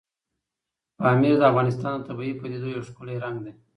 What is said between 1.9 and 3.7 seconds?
د طبیعي پدیدو یو ښکلی رنګ دی.